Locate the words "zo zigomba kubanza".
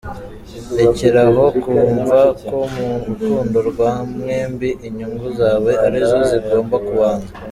6.09-7.31